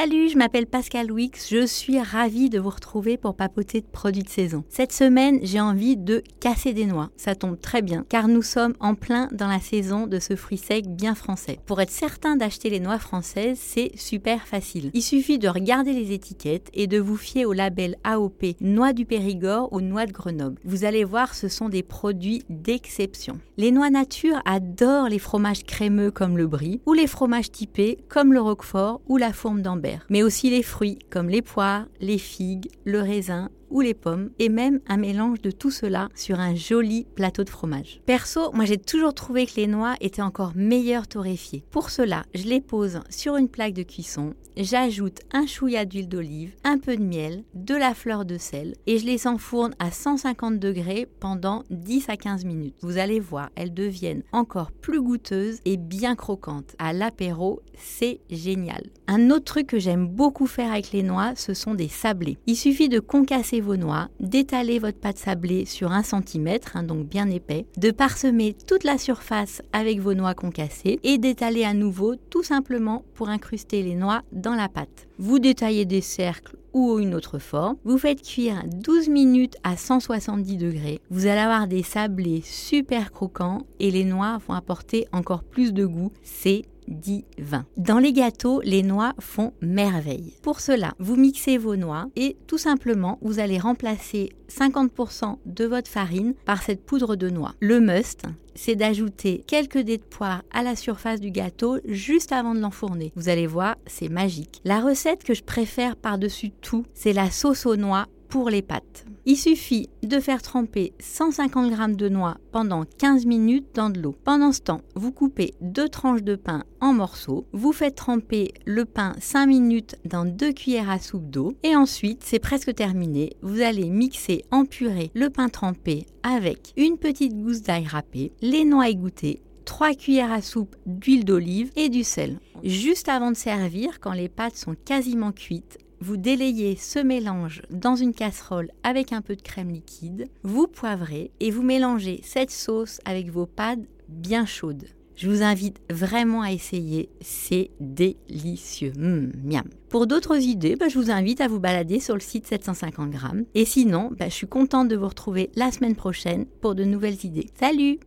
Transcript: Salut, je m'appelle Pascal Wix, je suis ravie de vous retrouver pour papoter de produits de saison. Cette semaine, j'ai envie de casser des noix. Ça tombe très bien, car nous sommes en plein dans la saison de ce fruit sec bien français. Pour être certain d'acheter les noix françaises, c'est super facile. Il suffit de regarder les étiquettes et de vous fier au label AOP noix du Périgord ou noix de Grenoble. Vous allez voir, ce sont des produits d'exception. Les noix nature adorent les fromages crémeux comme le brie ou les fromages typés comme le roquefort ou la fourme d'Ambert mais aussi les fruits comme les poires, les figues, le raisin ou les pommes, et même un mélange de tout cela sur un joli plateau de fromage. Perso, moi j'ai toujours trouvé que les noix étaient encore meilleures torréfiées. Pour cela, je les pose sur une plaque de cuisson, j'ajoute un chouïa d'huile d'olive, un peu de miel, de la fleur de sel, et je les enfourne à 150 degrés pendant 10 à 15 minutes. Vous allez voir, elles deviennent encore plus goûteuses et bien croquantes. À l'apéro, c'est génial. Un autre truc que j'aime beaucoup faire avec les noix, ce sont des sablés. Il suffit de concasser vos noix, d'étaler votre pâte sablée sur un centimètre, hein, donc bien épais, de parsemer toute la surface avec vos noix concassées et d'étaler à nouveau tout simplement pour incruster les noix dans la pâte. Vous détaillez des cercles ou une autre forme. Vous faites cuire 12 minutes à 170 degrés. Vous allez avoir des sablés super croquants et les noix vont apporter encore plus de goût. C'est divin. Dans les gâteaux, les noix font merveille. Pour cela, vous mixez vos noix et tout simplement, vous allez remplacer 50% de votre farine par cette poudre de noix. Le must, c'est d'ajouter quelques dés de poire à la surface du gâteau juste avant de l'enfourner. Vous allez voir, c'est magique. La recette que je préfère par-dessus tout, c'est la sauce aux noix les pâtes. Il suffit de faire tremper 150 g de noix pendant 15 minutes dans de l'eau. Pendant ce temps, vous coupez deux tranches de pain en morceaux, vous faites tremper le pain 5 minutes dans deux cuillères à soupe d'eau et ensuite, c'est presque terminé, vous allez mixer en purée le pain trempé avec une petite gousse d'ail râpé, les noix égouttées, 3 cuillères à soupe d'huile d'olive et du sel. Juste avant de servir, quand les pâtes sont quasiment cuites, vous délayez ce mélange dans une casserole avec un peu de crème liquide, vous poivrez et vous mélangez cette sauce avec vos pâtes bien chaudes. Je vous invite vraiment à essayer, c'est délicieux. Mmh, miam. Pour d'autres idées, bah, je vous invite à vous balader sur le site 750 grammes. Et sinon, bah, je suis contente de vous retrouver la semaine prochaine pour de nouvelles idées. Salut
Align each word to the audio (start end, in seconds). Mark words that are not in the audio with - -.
Salut, 0.00 0.30
je 0.30 0.38
m'appelle 0.38 0.66
Pascal 0.66 1.12
Wix, 1.12 1.50
je 1.50 1.66
suis 1.66 2.00
ravie 2.00 2.48
de 2.48 2.58
vous 2.58 2.70
retrouver 2.70 3.18
pour 3.18 3.34
papoter 3.34 3.82
de 3.82 3.86
produits 3.86 4.22
de 4.22 4.30
saison. 4.30 4.64
Cette 4.70 4.94
semaine, 4.94 5.40
j'ai 5.42 5.60
envie 5.60 5.98
de 5.98 6.22
casser 6.40 6.72
des 6.72 6.86
noix. 6.86 7.10
Ça 7.18 7.34
tombe 7.34 7.60
très 7.60 7.82
bien, 7.82 8.06
car 8.08 8.26
nous 8.26 8.40
sommes 8.40 8.72
en 8.80 8.94
plein 8.94 9.28
dans 9.30 9.46
la 9.46 9.60
saison 9.60 10.06
de 10.06 10.18
ce 10.18 10.36
fruit 10.36 10.56
sec 10.56 10.86
bien 10.88 11.14
français. 11.14 11.58
Pour 11.66 11.82
être 11.82 11.90
certain 11.90 12.36
d'acheter 12.36 12.70
les 12.70 12.80
noix 12.80 12.98
françaises, 12.98 13.58
c'est 13.60 13.92
super 13.94 14.46
facile. 14.46 14.90
Il 14.94 15.02
suffit 15.02 15.38
de 15.38 15.48
regarder 15.48 15.92
les 15.92 16.12
étiquettes 16.12 16.70
et 16.72 16.86
de 16.86 16.98
vous 16.98 17.18
fier 17.18 17.44
au 17.44 17.52
label 17.52 17.96
AOP 18.02 18.56
noix 18.62 18.94
du 18.94 19.04
Périgord 19.04 19.70
ou 19.70 19.82
noix 19.82 20.06
de 20.06 20.12
Grenoble. 20.12 20.58
Vous 20.64 20.86
allez 20.86 21.04
voir, 21.04 21.34
ce 21.34 21.48
sont 21.48 21.68
des 21.68 21.82
produits 21.82 22.42
d'exception. 22.48 23.38
Les 23.58 23.70
noix 23.70 23.90
nature 23.90 24.40
adorent 24.46 25.10
les 25.10 25.18
fromages 25.18 25.64
crémeux 25.64 26.10
comme 26.10 26.38
le 26.38 26.46
brie 26.46 26.80
ou 26.86 26.94
les 26.94 27.06
fromages 27.06 27.50
typés 27.50 27.98
comme 28.08 28.32
le 28.32 28.40
roquefort 28.40 29.02
ou 29.06 29.18
la 29.18 29.34
fourme 29.34 29.60
d'Ambert 29.60 29.89
mais 30.08 30.22
aussi 30.22 30.50
les 30.50 30.62
fruits 30.62 30.98
comme 31.10 31.28
les 31.28 31.42
poires, 31.42 31.86
les 32.00 32.18
figues, 32.18 32.70
le 32.84 33.00
raisin 33.00 33.50
ou 33.70 33.80
les 33.80 33.94
pommes, 33.94 34.30
et 34.38 34.48
même 34.48 34.80
un 34.88 34.96
mélange 34.96 35.40
de 35.40 35.50
tout 35.50 35.70
cela 35.70 36.08
sur 36.14 36.40
un 36.40 36.54
joli 36.54 37.06
plateau 37.14 37.44
de 37.44 37.50
fromage. 37.50 38.00
Perso, 38.06 38.50
moi 38.52 38.64
j'ai 38.64 38.78
toujours 38.78 39.14
trouvé 39.14 39.46
que 39.46 39.56
les 39.56 39.66
noix 39.66 39.94
étaient 40.00 40.22
encore 40.22 40.52
meilleures 40.54 41.08
torréfiées. 41.08 41.64
Pour 41.70 41.90
cela, 41.90 42.24
je 42.34 42.44
les 42.44 42.60
pose 42.60 43.00
sur 43.10 43.36
une 43.36 43.48
plaque 43.48 43.74
de 43.74 43.82
cuisson, 43.82 44.34
j'ajoute 44.56 45.20
un 45.32 45.46
chouïa 45.46 45.84
d'huile 45.84 46.08
d'olive, 46.08 46.54
un 46.64 46.78
peu 46.78 46.96
de 46.96 47.02
miel, 47.02 47.44
de 47.54 47.74
la 47.74 47.94
fleur 47.94 48.24
de 48.24 48.38
sel, 48.38 48.74
et 48.86 48.98
je 48.98 49.06
les 49.06 49.26
enfourne 49.26 49.74
à 49.78 49.90
150 49.90 50.58
degrés 50.58 51.08
pendant 51.20 51.64
10 51.70 52.08
à 52.08 52.16
15 52.16 52.44
minutes. 52.44 52.74
Vous 52.80 52.98
allez 52.98 53.20
voir, 53.20 53.50
elles 53.54 53.74
deviennent 53.74 54.22
encore 54.32 54.72
plus 54.72 55.00
goûteuses 55.00 55.60
et 55.64 55.76
bien 55.76 56.14
croquantes. 56.14 56.74
À 56.78 56.92
l'apéro, 56.92 57.62
c'est 57.74 58.20
génial. 58.30 58.82
Un 59.06 59.30
autre 59.30 59.44
truc 59.44 59.68
que 59.68 59.78
j'aime 59.78 60.06
beaucoup 60.06 60.46
faire 60.46 60.72
avec 60.72 60.92
les 60.92 61.02
noix, 61.02 61.32
ce 61.36 61.54
sont 61.54 61.74
des 61.74 61.88
sablés. 61.88 62.38
Il 62.46 62.56
suffit 62.56 62.88
de 62.88 63.00
concasser 63.00 63.59
vos 63.60 63.76
noix, 63.76 64.08
d'étaler 64.20 64.78
votre 64.78 64.98
pâte 64.98 65.18
sablée 65.18 65.64
sur 65.64 65.92
un 65.92 66.02
centimètre, 66.02 66.76
hein, 66.76 66.82
donc 66.82 67.06
bien 67.06 67.28
épais, 67.28 67.66
de 67.76 67.90
parsemer 67.90 68.56
toute 68.66 68.84
la 68.84 68.98
surface 68.98 69.62
avec 69.72 70.00
vos 70.00 70.14
noix 70.14 70.34
concassées 70.34 71.00
et 71.02 71.18
d'étaler 71.18 71.64
à 71.64 71.74
nouveau 71.74 72.16
tout 72.30 72.42
simplement 72.42 73.04
pour 73.14 73.28
incruster 73.28 73.82
les 73.82 73.94
noix 73.94 74.22
dans 74.32 74.54
la 74.54 74.68
pâte. 74.68 75.08
Vous 75.18 75.38
détaillez 75.38 75.84
des 75.84 76.00
cercles 76.00 76.56
ou 76.72 76.98
une 76.98 77.14
autre 77.14 77.38
forme. 77.38 77.76
Vous 77.84 77.98
faites 77.98 78.22
cuire 78.22 78.62
12 78.66 79.08
minutes 79.08 79.56
à 79.64 79.76
170 79.76 80.56
degrés. 80.56 81.00
Vous 81.10 81.26
allez 81.26 81.40
avoir 81.40 81.66
des 81.66 81.82
sablés 81.82 82.42
super 82.44 83.10
croquants 83.12 83.66
et 83.80 83.90
les 83.90 84.04
noix 84.04 84.38
vont 84.46 84.54
apporter 84.54 85.06
encore 85.12 85.42
plus 85.42 85.72
de 85.72 85.84
goût. 85.84 86.12
C'est 86.22 86.62
divin. 86.88 87.66
Dans 87.76 87.98
les 87.98 88.12
gâteaux, 88.12 88.60
les 88.62 88.82
noix 88.82 89.14
font 89.18 89.52
merveille. 89.60 90.34
Pour 90.42 90.60
cela, 90.60 90.94
vous 90.98 91.16
mixez 91.16 91.58
vos 91.58 91.76
noix 91.76 92.08
et 92.16 92.36
tout 92.46 92.58
simplement, 92.58 93.18
vous 93.22 93.38
allez 93.38 93.58
remplacer 93.58 94.30
50% 94.50 95.36
de 95.46 95.64
votre 95.64 95.90
farine 95.90 96.34
par 96.44 96.62
cette 96.62 96.84
poudre 96.84 97.16
de 97.16 97.30
noix. 97.30 97.54
Le 97.60 97.80
must, 97.80 98.24
c'est 98.54 98.74
d'ajouter 98.76 99.44
quelques 99.46 99.78
dés 99.78 99.98
de 99.98 100.02
poire 100.02 100.42
à 100.52 100.62
la 100.62 100.76
surface 100.76 101.20
du 101.20 101.30
gâteau 101.30 101.78
juste 101.84 102.32
avant 102.32 102.54
de 102.54 102.60
l'enfourner. 102.60 103.12
Vous 103.16 103.28
allez 103.28 103.46
voir, 103.46 103.76
c'est 103.86 104.08
magique. 104.08 104.60
La 104.64 104.80
recette 104.80 105.24
que 105.24 105.34
je 105.34 105.42
préfère 105.42 105.96
par-dessus 105.96 106.50
tout, 106.50 106.84
c'est 106.94 107.12
la 107.12 107.30
sauce 107.30 107.66
aux 107.66 107.76
noix 107.76 108.06
les 108.38 108.62
pâtes. 108.62 109.04
Il 109.26 109.36
suffit 109.36 109.90
de 110.02 110.18
faire 110.20 110.40
tremper 110.40 110.92
150 111.00 111.70
g 111.70 111.94
de 111.94 112.08
noix 112.08 112.38
pendant 112.52 112.84
15 112.98 113.26
minutes 113.26 113.66
dans 113.74 113.90
de 113.90 114.00
l'eau. 114.00 114.14
Pendant 114.24 114.52
ce 114.52 114.60
temps, 114.60 114.80
vous 114.94 115.12
coupez 115.12 115.54
deux 115.60 115.88
tranches 115.88 116.22
de 116.22 116.36
pain 116.36 116.64
en 116.80 116.92
morceaux, 116.92 117.46
vous 117.52 117.72
faites 117.72 117.96
tremper 117.96 118.52
le 118.64 118.84
pain 118.84 119.14
5 119.20 119.46
minutes 119.46 119.96
dans 120.04 120.24
deux 120.24 120.52
cuillères 120.52 120.90
à 120.90 120.98
soupe 120.98 121.28
d'eau 121.28 121.52
et 121.62 121.76
ensuite, 121.76 122.22
c'est 122.24 122.38
presque 122.38 122.74
terminé, 122.74 123.32
vous 123.42 123.60
allez 123.60 123.90
mixer 123.90 124.44
en 124.50 124.64
purée 124.64 125.10
le 125.14 125.28
pain 125.28 125.48
trempé 125.48 126.06
avec 126.22 126.72
une 126.76 126.96
petite 126.96 127.36
gousse 127.36 127.62
d'ail 127.62 127.86
râpé, 127.86 128.32
les 128.40 128.64
noix 128.64 128.88
égouttées, 128.88 129.42
3 129.64 129.94
cuillères 129.94 130.32
à 130.32 130.42
soupe 130.42 130.76
d'huile 130.86 131.24
d'olive 131.24 131.70
et 131.76 131.88
du 131.88 132.04
sel. 132.04 132.38
Juste 132.64 133.08
avant 133.08 133.30
de 133.30 133.36
servir, 133.36 134.00
quand 134.00 134.12
les 134.12 134.28
pâtes 134.28 134.56
sont 134.56 134.74
quasiment 134.84 135.32
cuites, 135.32 135.78
vous 136.00 136.16
délayez 136.16 136.76
ce 136.76 136.98
mélange 136.98 137.62
dans 137.70 137.94
une 137.94 138.14
casserole 138.14 138.70
avec 138.82 139.12
un 139.12 139.20
peu 139.20 139.36
de 139.36 139.42
crème 139.42 139.70
liquide, 139.70 140.28
vous 140.42 140.66
poivrez 140.66 141.30
et 141.40 141.50
vous 141.50 141.62
mélangez 141.62 142.20
cette 142.24 142.50
sauce 142.50 143.00
avec 143.04 143.30
vos 143.30 143.46
pâtes 143.46 143.80
bien 144.08 144.46
chaudes. 144.46 144.86
Je 145.14 145.28
vous 145.28 145.42
invite 145.42 145.82
vraiment 145.90 146.40
à 146.40 146.50
essayer, 146.50 147.10
c'est 147.20 147.70
délicieux. 147.78 148.92
Mmh, 148.96 149.32
miam. 149.44 149.68
Pour 149.90 150.06
d'autres 150.06 150.40
idées, 150.40 150.76
bah, 150.76 150.88
je 150.88 150.98
vous 150.98 151.10
invite 151.10 151.42
à 151.42 151.48
vous 151.48 151.60
balader 151.60 152.00
sur 152.00 152.14
le 152.14 152.20
site 152.20 152.46
750 152.46 153.10
grammes. 153.10 153.44
Et 153.54 153.66
sinon, 153.66 154.10
bah, 154.18 154.30
je 154.30 154.34
suis 154.34 154.46
contente 154.46 154.88
de 154.88 154.96
vous 154.96 155.08
retrouver 155.08 155.50
la 155.56 155.70
semaine 155.72 155.94
prochaine 155.94 156.46
pour 156.62 156.74
de 156.74 156.84
nouvelles 156.84 157.22
idées. 157.26 157.50
Salut 157.60 158.00